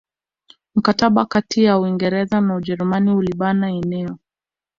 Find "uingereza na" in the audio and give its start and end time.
1.79-2.55